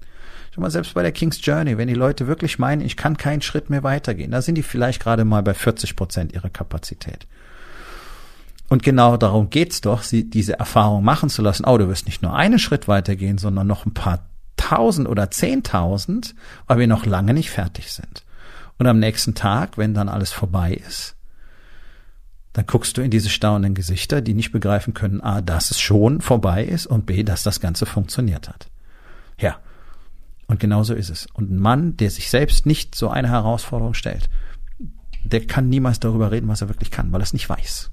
Schau 0.53 0.62
mal, 0.62 0.72
selbst 0.72 0.94
bei 0.94 1.01
der 1.01 1.12
King's 1.12 1.44
Journey, 1.44 1.77
wenn 1.77 1.88
die 1.88 1.96
Leute 1.96 2.27
wirklich 2.27 2.60
meinen, 2.60 2.82
ich 2.82 2.96
kann 2.96 3.18
keinen 3.18 3.42
Schritt 3.42 3.70
mehr 3.70 3.84
weitergehen, 3.84 4.32
da 4.32 4.42
sind 4.42 4.56
die 4.56 4.63
vielleicht 4.63 5.01
gerade 5.01 5.25
mal 5.25 5.42
bei 5.42 5.53
40 5.53 5.96
Prozent 5.96 6.32
ihrer 6.32 6.50
Kapazität. 6.50 7.27
Und 8.70 8.84
genau 8.84 9.18
darum 9.18 9.50
geht's 9.50 9.82
doch, 9.82 10.03
sie 10.03 10.30
diese 10.30 10.58
Erfahrung 10.58 11.03
machen 11.03 11.30
zu 11.30 11.42
lassen. 11.42 11.65
Oh, 11.65 11.77
du 11.77 11.88
wirst 11.89 12.06
nicht 12.06 12.22
nur 12.22 12.34
einen 12.36 12.60
Schritt 12.60 12.88
weitergehen, 12.88 13.38
sondern 13.38 13.68
noch 13.68 13.86
ein 13.86 13.94
paar 13.94 14.25
tausend 14.63 15.10
oder 15.10 15.29
zehntausend, 15.29 16.36
weil 16.67 16.79
wir 16.79 16.88
noch 16.88 17.05
lange 17.05 17.34
nicht 17.34 17.51
fertig 17.51 17.91
sind. 17.91 18.24
Und 18.77 18.88
am 18.88 19.00
nächsten 19.00 19.36
Tag, 19.36 19.77
wenn 19.77 19.93
dann 19.93 20.10
alles 20.10 20.32
vorbei 20.32 20.74
ist, 20.74 21.15
dann 22.53 22.65
guckst 22.65 22.98
du 22.98 23.01
in 23.01 23.12
diese 23.12 23.29
staunenden 23.29 23.74
Gesichter, 23.74 24.22
die 24.22 24.34
nicht 24.34 24.51
begreifen 24.51 24.93
können, 24.93 25.22
a, 25.22 25.41
dass 25.41 25.72
es 25.72 25.79
schon 25.79 26.22
vorbei 26.22 26.63
ist 26.63 26.86
und 26.86 27.05
b, 27.05 27.24
dass 27.24 27.43
das 27.43 27.60
Ganze 27.60 27.86
funktioniert 27.86 28.48
hat. 28.48 28.70
Ja. 29.38 29.58
Und 30.48 30.60
genauso 30.60 30.93
ist 30.93 31.10
es. 31.10 31.27
Und 31.34 31.51
ein 31.51 31.60
Mann, 31.60 31.98
der 31.98 32.12
sich 32.12 32.29
selbst 32.29 32.65
nicht 32.65 32.96
so 32.96 33.10
eine 33.10 33.29
Herausforderung 33.29 33.93
stellt, 33.96 34.29
der 35.24 35.46
kann 35.46 35.70
niemals 35.70 36.00
darüber 36.00 36.32
reden, 36.32 36.48
was 36.48 36.62
er 36.62 36.70
wirklich 36.70 36.91
kann, 36.91 37.12
weil 37.12 37.22
er 37.22 37.24
es 37.24 37.34
nicht 37.34 37.50
weiß. 37.50 37.91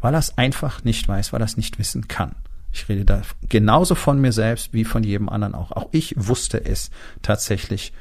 Weil 0.00 0.14
er 0.14 0.18
es 0.18 0.36
einfach 0.36 0.84
nicht 0.84 1.08
weiß, 1.08 1.32
weil 1.32 1.40
er 1.40 1.46
es 1.46 1.56
nicht 1.56 1.78
wissen 1.78 2.08
kann. 2.08 2.34
Ich 2.72 2.88
rede 2.88 3.04
da 3.04 3.22
genauso 3.48 3.94
von 3.94 4.20
mir 4.20 4.32
selbst 4.32 4.72
wie 4.72 4.84
von 4.84 5.02
jedem 5.02 5.28
anderen 5.28 5.54
auch. 5.54 5.72
Auch 5.72 5.88
ich 5.92 6.14
wusste 6.16 6.64
es 6.64 6.90
tatsächlich 7.22 7.92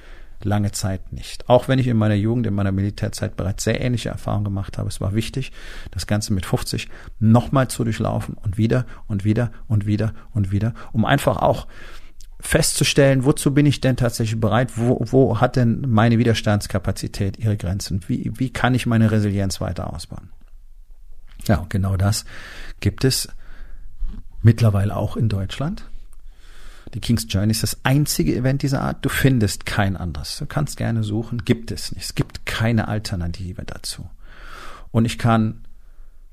lange 0.43 0.71
Zeit 0.71 1.13
nicht. 1.13 1.49
Auch 1.49 1.67
wenn 1.67 1.79
ich 1.79 1.87
in 1.87 1.97
meiner 1.97 2.15
Jugend, 2.15 2.45
in 2.45 2.53
meiner 2.53 2.71
Militärzeit 2.71 3.35
bereits 3.35 3.63
sehr 3.63 3.81
ähnliche 3.81 4.09
Erfahrungen 4.09 4.43
gemacht 4.43 4.77
habe. 4.77 4.87
Es 4.87 5.01
war 5.01 5.15
wichtig, 5.15 5.51
das 5.91 6.05
Ganze 6.05 6.33
mit 6.33 6.45
50 6.45 6.89
nochmal 7.19 7.69
zu 7.69 7.83
durchlaufen 7.83 8.35
und 8.35 8.57
wieder 8.57 8.85
und 9.07 9.23
wieder 9.23 9.51
und 9.67 9.85
wieder 9.85 10.13
und 10.33 10.51
wieder, 10.51 10.73
um 10.91 11.05
einfach 11.05 11.37
auch 11.37 11.67
festzustellen, 12.39 13.25
wozu 13.25 13.53
bin 13.53 13.65
ich 13.65 13.81
denn 13.81 13.97
tatsächlich 13.97 14.39
bereit, 14.39 14.77
wo, 14.77 14.99
wo 15.01 15.39
hat 15.39 15.55
denn 15.55 15.81
meine 15.87 16.19
Widerstandskapazität 16.19 17.39
ihre 17.39 17.57
Grenzen, 17.57 18.01
wie, 18.07 18.31
wie 18.35 18.51
kann 18.51 18.75
ich 18.75 18.85
meine 18.85 19.09
Resilienz 19.09 19.59
weiter 19.59 19.91
ausbauen. 19.91 20.29
Ja, 21.45 21.65
genau 21.69 21.97
das 21.97 22.25
gibt 22.79 23.05
es 23.05 23.27
mittlerweile 24.47 24.95
auch 24.95 25.17
in 25.17 25.27
Deutschland. 25.27 25.83
Die 26.93 27.01
King's 27.01 27.25
Journey 27.27 27.51
ist 27.51 27.63
das 27.63 27.79
einzige 27.83 28.33
Event 28.33 28.61
dieser 28.61 28.81
Art. 28.81 29.03
Du 29.03 29.09
findest 29.09 29.65
kein 29.65 29.97
anderes. 29.97 30.37
Du 30.37 30.45
kannst 30.45 30.77
gerne 30.77 31.03
suchen, 31.03 31.43
gibt 31.43 31.69
es 31.69 31.91
nicht. 31.91 32.05
Es 32.05 32.15
gibt 32.15 32.45
keine 32.45 32.87
Alternative 32.87 33.65
dazu. 33.65 34.09
Und 34.91 35.03
ich 35.03 35.17
kann 35.17 35.65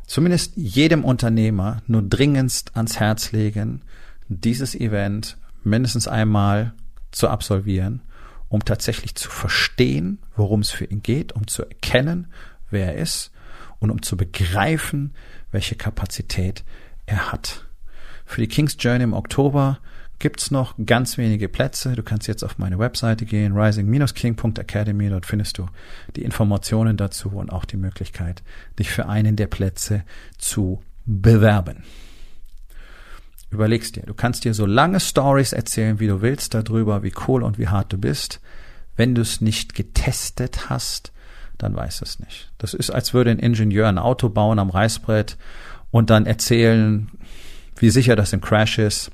zumindest 0.06 0.52
jedem 0.54 1.04
Unternehmer 1.04 1.82
nur 1.88 2.02
dringendst 2.02 2.76
ans 2.76 3.00
Herz 3.00 3.32
legen, 3.32 3.82
dieses 4.28 4.76
Event 4.76 5.36
mindestens 5.64 6.06
einmal 6.06 6.72
zu 7.10 7.28
absolvieren, 7.28 8.00
um 8.48 8.64
tatsächlich 8.64 9.16
zu 9.16 9.28
verstehen, 9.28 10.20
worum 10.36 10.60
es 10.60 10.70
für 10.70 10.84
ihn 10.84 11.02
geht, 11.02 11.32
um 11.32 11.48
zu 11.48 11.64
erkennen, 11.64 12.28
wer 12.70 12.94
er 12.94 13.02
ist 13.02 13.32
und 13.80 13.90
um 13.90 14.02
zu 14.02 14.16
begreifen, 14.16 15.14
welche 15.50 15.74
Kapazität 15.74 16.62
er 17.06 17.32
hat. 17.32 17.64
Für 18.24 18.40
die 18.40 18.48
King's 18.48 18.76
Journey 18.78 19.04
im 19.04 19.12
Oktober 19.12 19.78
gibt's 20.18 20.50
noch 20.50 20.74
ganz 20.84 21.18
wenige 21.18 21.48
Plätze. 21.48 21.94
Du 21.94 22.02
kannst 22.02 22.28
jetzt 22.28 22.44
auf 22.44 22.58
meine 22.58 22.78
Webseite 22.78 23.26
gehen, 23.26 23.56
rising-king.academy. 23.56 25.10
Dort 25.10 25.26
findest 25.26 25.58
du 25.58 25.66
die 26.16 26.22
Informationen 26.22 26.96
dazu 26.96 27.30
und 27.30 27.50
auch 27.50 27.64
die 27.64 27.76
Möglichkeit, 27.76 28.42
dich 28.78 28.90
für 28.90 29.06
einen 29.06 29.36
der 29.36 29.48
Plätze 29.48 30.04
zu 30.38 30.82
bewerben. 31.04 31.84
Überlegst 33.50 33.96
dir, 33.96 34.02
du 34.02 34.14
kannst 34.14 34.44
dir 34.44 34.54
so 34.54 34.66
lange 34.66 34.98
Stories 34.98 35.52
erzählen, 35.52 36.00
wie 36.00 36.08
du 36.08 36.22
willst 36.22 36.54
darüber, 36.54 37.02
wie 37.02 37.12
cool 37.28 37.42
und 37.42 37.58
wie 37.58 37.68
hart 37.68 37.92
du 37.92 37.98
bist. 37.98 38.40
Wenn 38.96 39.14
du 39.14 39.22
es 39.22 39.40
nicht 39.40 39.74
getestet 39.74 40.70
hast, 40.70 41.12
dann 41.58 41.76
weißt 41.76 42.00
du 42.00 42.04
es 42.04 42.18
nicht. 42.18 42.50
Das 42.58 42.74
ist, 42.74 42.90
als 42.90 43.14
würde 43.14 43.30
ein 43.30 43.38
Ingenieur 43.38 43.88
ein 43.88 43.98
Auto 43.98 44.28
bauen 44.28 44.58
am 44.58 44.70
Reißbrett 44.70 45.36
und 45.90 46.10
dann 46.10 46.26
erzählen, 46.26 47.10
wie 47.76 47.90
sicher 47.90 48.16
das 48.16 48.32
im 48.32 48.40
Crash 48.40 48.78
ist. 48.78 49.10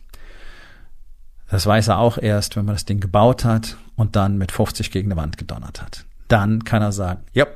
Das 1.50 1.66
weiß 1.66 1.88
er 1.88 1.98
auch 1.98 2.18
erst, 2.18 2.56
wenn 2.56 2.64
man 2.64 2.74
das 2.76 2.84
Ding 2.84 3.00
gebaut 3.00 3.44
hat 3.44 3.76
und 3.96 4.16
dann 4.16 4.38
mit 4.38 4.52
50 4.52 4.90
gegen 4.90 5.10
eine 5.10 5.20
Wand 5.20 5.36
gedonnert 5.36 5.82
hat. 5.82 6.04
Dann 6.28 6.64
kann 6.64 6.82
er 6.82 6.92
sagen, 6.92 7.24
ja, 7.32 7.46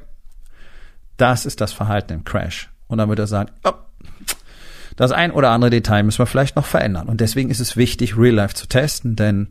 das 1.17 1.47
ist 1.47 1.61
das 1.61 1.73
Verhalten 1.73 2.13
im 2.13 2.25
Crash. 2.25 2.71
Und 2.89 2.99
dann 2.99 3.09
wird 3.09 3.21
er 3.21 3.27
sagen, 3.29 3.51
oh, 3.63 3.73
das 4.97 5.13
ein 5.13 5.31
oder 5.31 5.51
andere 5.51 5.71
Detail 5.71 6.03
müssen 6.03 6.19
wir 6.19 6.27
vielleicht 6.27 6.57
noch 6.57 6.67
verändern. 6.67 7.09
Und 7.09 7.21
deswegen 7.21 7.51
ist 7.51 7.61
es 7.61 7.77
wichtig, 7.77 8.17
Real 8.17 8.35
Life 8.35 8.55
zu 8.55 8.67
testen, 8.67 9.17
denn 9.17 9.49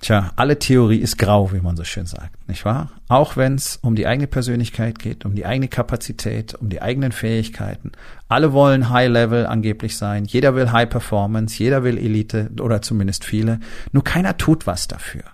Tja, 0.00 0.32
alle 0.36 0.58
Theorie 0.58 0.98
ist 0.98 1.16
grau, 1.16 1.52
wie 1.52 1.60
man 1.60 1.76
so 1.76 1.82
schön 1.82 2.06
sagt, 2.06 2.48
nicht 2.48 2.64
wahr? 2.64 2.90
Auch 3.08 3.36
wenn 3.36 3.54
es 3.54 3.78
um 3.80 3.96
die 3.96 4.06
eigene 4.06 4.26
Persönlichkeit 4.26 4.98
geht, 4.98 5.24
um 5.24 5.34
die 5.34 5.46
eigene 5.46 5.68
Kapazität, 5.68 6.54
um 6.54 6.68
die 6.68 6.82
eigenen 6.82 7.12
Fähigkeiten. 7.12 7.92
Alle 8.28 8.52
wollen 8.52 8.90
High 8.90 9.08
Level 9.08 9.46
angeblich 9.46 9.96
sein. 9.96 10.26
Jeder 10.26 10.54
will 10.54 10.70
High 10.70 10.88
Performance, 10.88 11.58
jeder 11.58 11.82
will 11.82 11.96
Elite 11.96 12.50
oder 12.60 12.82
zumindest 12.82 13.24
viele. 13.24 13.58
Nur 13.92 14.04
keiner 14.04 14.36
tut 14.36 14.66
was 14.66 14.86
dafür. 14.86 15.24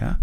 Ja? 0.00 0.18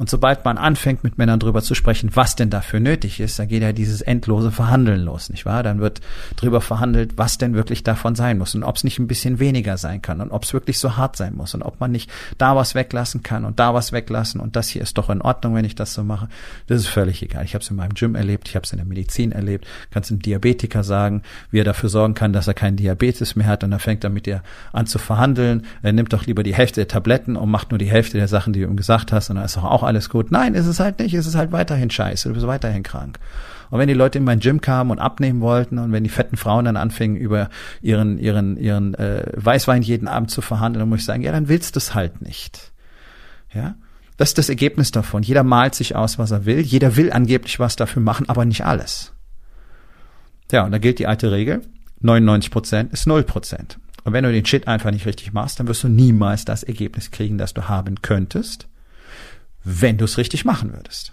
Und 0.00 0.08
sobald 0.08 0.46
man 0.46 0.56
anfängt, 0.56 1.04
mit 1.04 1.18
Männern 1.18 1.40
drüber 1.40 1.60
zu 1.60 1.74
sprechen, 1.74 2.08
was 2.14 2.34
denn 2.34 2.48
dafür 2.48 2.80
nötig 2.80 3.20
ist, 3.20 3.38
dann 3.38 3.48
geht 3.48 3.60
ja 3.60 3.74
dieses 3.74 4.00
endlose 4.00 4.50
Verhandeln 4.50 5.02
los, 5.02 5.28
nicht 5.28 5.44
wahr? 5.44 5.62
Dann 5.62 5.78
wird 5.78 6.00
drüber 6.36 6.62
verhandelt, 6.62 7.18
was 7.18 7.36
denn 7.36 7.52
wirklich 7.52 7.84
davon 7.84 8.14
sein 8.14 8.38
muss 8.38 8.54
und 8.54 8.62
ob 8.62 8.76
es 8.76 8.82
nicht 8.82 8.98
ein 8.98 9.08
bisschen 9.08 9.40
weniger 9.40 9.76
sein 9.76 10.00
kann 10.00 10.22
und 10.22 10.30
ob 10.30 10.44
es 10.44 10.54
wirklich 10.54 10.78
so 10.78 10.96
hart 10.96 11.16
sein 11.16 11.36
muss 11.36 11.52
und 11.52 11.60
ob 11.60 11.80
man 11.80 11.92
nicht 11.92 12.10
da 12.38 12.56
was 12.56 12.74
weglassen 12.74 13.22
kann 13.22 13.44
und 13.44 13.60
da 13.60 13.74
was 13.74 13.92
weglassen 13.92 14.40
und 14.40 14.56
das 14.56 14.70
hier 14.70 14.80
ist 14.80 14.96
doch 14.96 15.10
in 15.10 15.20
Ordnung, 15.20 15.54
wenn 15.54 15.66
ich 15.66 15.74
das 15.74 15.92
so 15.92 16.02
mache. 16.02 16.28
Das 16.66 16.80
ist 16.80 16.86
völlig 16.86 17.22
egal. 17.22 17.44
Ich 17.44 17.52
habe 17.52 17.62
es 17.62 17.68
in 17.68 17.76
meinem 17.76 17.92
Gym 17.92 18.14
erlebt, 18.14 18.48
ich 18.48 18.56
habe 18.56 18.64
es 18.64 18.72
in 18.72 18.78
der 18.78 18.86
Medizin 18.86 19.32
erlebt. 19.32 19.66
Kannst 19.90 20.10
einem 20.10 20.22
Diabetiker 20.22 20.82
sagen, 20.82 21.20
wie 21.50 21.60
er 21.60 21.64
dafür 21.64 21.90
sorgen 21.90 22.14
kann, 22.14 22.32
dass 22.32 22.48
er 22.48 22.54
keinen 22.54 22.78
Diabetes 22.78 23.36
mehr 23.36 23.48
hat 23.48 23.64
und 23.64 23.70
dann 23.70 23.80
fängt 23.80 24.02
er 24.02 24.08
mit 24.08 24.24
dir 24.24 24.42
an 24.72 24.86
zu 24.86 24.96
verhandeln. 24.96 25.66
Er 25.82 25.92
nimmt 25.92 26.14
doch 26.14 26.24
lieber 26.24 26.42
die 26.42 26.54
Hälfte 26.54 26.80
der 26.80 26.88
Tabletten 26.88 27.36
und 27.36 27.50
macht 27.50 27.70
nur 27.70 27.76
die 27.76 27.90
Hälfte 27.90 28.16
der 28.16 28.28
Sachen, 28.28 28.54
die 28.54 28.60
du 28.60 28.66
ihm 28.66 28.76
gesagt 28.78 29.12
hast 29.12 29.28
und 29.28 29.36
dann 29.36 29.44
ist 29.44 29.58
doch 29.58 29.64
auch 29.64 29.89
alles 29.90 30.08
gut. 30.08 30.30
Nein, 30.30 30.54
ist 30.54 30.66
es 30.66 30.78
halt 30.78 31.00
nicht. 31.00 31.14
Ist 31.14 31.26
es 31.26 31.34
halt 31.34 31.50
weiterhin 31.50 31.90
scheiße. 31.90 32.28
Du 32.28 32.34
bist 32.34 32.46
weiterhin 32.46 32.84
krank. 32.84 33.18
Und 33.70 33.80
wenn 33.80 33.88
die 33.88 33.94
Leute 33.94 34.18
in 34.18 34.24
mein 34.24 34.38
Gym 34.38 34.60
kamen 34.60 34.90
und 34.90 35.00
abnehmen 35.00 35.40
wollten 35.40 35.78
und 35.78 35.92
wenn 35.92 36.04
die 36.04 36.10
fetten 36.10 36.36
Frauen 36.36 36.64
dann 36.64 36.76
anfingen, 36.76 37.16
über 37.16 37.50
ihren, 37.82 38.18
ihren, 38.18 38.56
ihren 38.56 38.94
äh, 38.94 39.24
Weißwein 39.34 39.82
jeden 39.82 40.08
Abend 40.08 40.30
zu 40.30 40.42
verhandeln, 40.42 40.80
dann 40.80 40.88
muss 40.88 41.00
ich 41.00 41.06
sagen, 41.06 41.22
ja, 41.22 41.32
dann 41.32 41.48
willst 41.48 41.74
du 41.74 41.78
es 41.78 41.94
halt 41.94 42.22
nicht. 42.22 42.72
Ja? 43.52 43.74
Das 44.16 44.30
ist 44.30 44.38
das 44.38 44.48
Ergebnis 44.48 44.92
davon. 44.92 45.22
Jeder 45.22 45.42
malt 45.42 45.74
sich 45.74 45.96
aus, 45.96 46.18
was 46.18 46.30
er 46.30 46.46
will. 46.46 46.60
Jeder 46.60 46.96
will 46.96 47.12
angeblich 47.12 47.58
was 47.58 47.76
dafür 47.76 48.02
machen, 48.02 48.28
aber 48.28 48.44
nicht 48.44 48.64
alles. 48.64 49.12
Ja, 50.52 50.64
und 50.64 50.72
da 50.72 50.78
gilt 50.78 50.98
die 51.00 51.06
alte 51.06 51.32
Regel. 51.32 51.62
99 52.00 52.50
Prozent 52.50 52.92
ist 52.92 53.06
0 53.06 53.24
Prozent. 53.24 53.78
Und 54.04 54.12
wenn 54.12 54.24
du 54.24 54.32
den 54.32 54.46
Shit 54.46 54.66
einfach 54.68 54.90
nicht 54.90 55.06
richtig 55.06 55.32
machst, 55.32 55.60
dann 55.60 55.68
wirst 55.68 55.84
du 55.84 55.88
niemals 55.88 56.44
das 56.44 56.62
Ergebnis 56.62 57.10
kriegen, 57.10 57.38
das 57.38 57.54
du 57.54 57.68
haben 57.68 58.02
könntest 58.02 58.69
wenn 59.64 59.98
du 59.98 60.04
es 60.04 60.18
richtig 60.18 60.44
machen 60.44 60.72
würdest. 60.72 61.12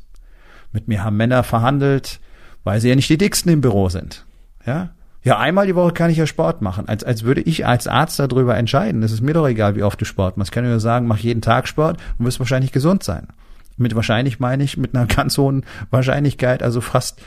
Mit 0.72 0.88
mir 0.88 1.04
haben 1.04 1.18
Männer 1.18 1.44
verhandelt, 1.44 2.20
weil 2.64 2.82
sie 2.82 2.90
ja 2.90 2.96
nicht 2.96 3.10
die 3.10 3.18
dicksten 3.18 3.52
im 3.52 3.62
Büro 3.62 3.90
sind. 3.90 4.26
Ja, 4.66 4.92
ja, 5.28 5.38
einmal 5.38 5.68
die 5.68 5.76
Woche 5.76 5.92
kann 5.92 6.10
ich 6.10 6.16
ja 6.16 6.26
Sport 6.26 6.62
machen, 6.62 6.88
als, 6.88 7.04
als 7.04 7.24
würde 7.24 7.42
ich 7.42 7.66
als 7.66 7.86
Arzt 7.86 8.18
darüber 8.18 8.56
entscheiden. 8.56 9.04
Es 9.04 9.12
ist 9.12 9.20
mir 9.20 9.34
doch 9.34 9.46
egal, 9.46 9.76
wie 9.76 9.84
oft 9.84 10.00
du 10.00 10.06
Sport 10.06 10.38
machst. 10.38 10.52
Ich 10.52 10.54
kann 10.54 10.64
nur 10.64 10.80
sagen, 10.80 11.06
mach 11.06 11.18
jeden 11.18 11.42
Tag 11.42 11.68
Sport 11.68 12.00
und 12.18 12.26
wirst 12.26 12.40
wahrscheinlich 12.40 12.72
gesund 12.72 13.04
sein. 13.04 13.28
Mit 13.76 13.94
wahrscheinlich 13.94 14.40
meine 14.40 14.64
ich 14.64 14.78
mit 14.78 14.96
einer 14.96 15.06
ganz 15.14 15.38
hohen 15.38 15.66
Wahrscheinlichkeit, 15.90 16.64
also 16.64 16.80
fast 16.80 17.20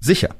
sicher. 0.00 0.30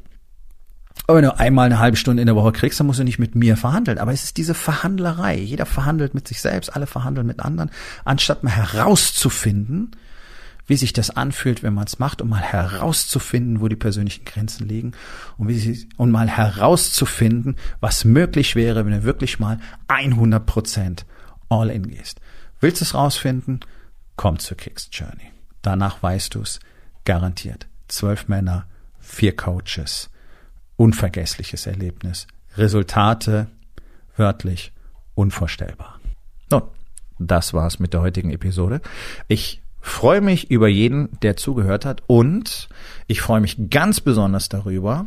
Aber 1.10 1.16
wenn 1.16 1.24
du 1.24 1.36
einmal 1.36 1.66
eine 1.66 1.80
halbe 1.80 1.96
Stunde 1.96 2.22
in 2.22 2.26
der 2.26 2.36
Woche 2.36 2.52
kriegst, 2.52 2.78
dann 2.78 2.86
musst 2.86 3.00
du 3.00 3.04
nicht 3.04 3.18
mit 3.18 3.34
mir 3.34 3.56
verhandeln. 3.56 3.98
Aber 3.98 4.12
es 4.12 4.22
ist 4.22 4.36
diese 4.36 4.54
Verhandlerei. 4.54 5.36
Jeder 5.36 5.66
verhandelt 5.66 6.14
mit 6.14 6.28
sich 6.28 6.40
selbst, 6.40 6.76
alle 6.76 6.86
verhandeln 6.86 7.26
mit 7.26 7.40
anderen, 7.40 7.72
anstatt 8.04 8.44
mal 8.44 8.52
herauszufinden, 8.52 9.90
wie 10.68 10.76
sich 10.76 10.92
das 10.92 11.10
anfühlt, 11.10 11.64
wenn 11.64 11.74
man 11.74 11.88
es 11.88 11.98
macht, 11.98 12.22
um 12.22 12.28
mal 12.28 12.40
herauszufinden, 12.40 13.60
wo 13.60 13.66
die 13.66 13.74
persönlichen 13.74 14.24
Grenzen 14.24 14.68
liegen 14.68 14.92
und, 15.36 15.48
wie 15.48 15.58
sie, 15.58 15.88
und 15.96 16.12
mal 16.12 16.28
herauszufinden, 16.28 17.56
was 17.80 18.04
möglich 18.04 18.54
wäre, 18.54 18.84
wenn 18.86 18.92
du 18.92 19.02
wirklich 19.02 19.40
mal 19.40 19.58
100 19.88 20.46
Prozent 20.46 21.06
all 21.48 21.70
in 21.70 21.88
gehst. 21.88 22.20
Willst 22.60 22.82
du 22.82 22.84
es 22.84 22.94
rausfinden? 22.94 23.58
Komm 24.14 24.38
zur 24.38 24.56
Kicks 24.56 24.88
Journey. 24.92 25.32
Danach 25.60 26.04
weißt 26.04 26.36
du 26.36 26.42
es 26.42 26.60
garantiert. 27.04 27.66
Zwölf 27.88 28.28
Männer, 28.28 28.66
vier 29.00 29.34
Coaches, 29.34 30.08
unvergessliches 30.80 31.66
Erlebnis. 31.66 32.26
Resultate 32.56 33.48
wörtlich 34.16 34.72
unvorstellbar. 35.14 36.00
Nun, 36.50 36.62
das 37.18 37.52
war's 37.52 37.80
mit 37.80 37.92
der 37.92 38.00
heutigen 38.00 38.30
Episode. 38.30 38.80
Ich 39.28 39.60
freue 39.78 40.22
mich 40.22 40.50
über 40.50 40.68
jeden, 40.68 41.10
der 41.20 41.36
zugehört 41.36 41.84
hat 41.84 42.02
und 42.06 42.70
ich 43.08 43.20
freue 43.20 43.42
mich 43.42 43.68
ganz 43.68 44.00
besonders 44.00 44.48
darüber, 44.48 45.06